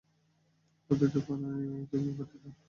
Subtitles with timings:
[0.89, 2.53] প্রতিটা থানায় এই ছবি পাঠিয়ে দাও।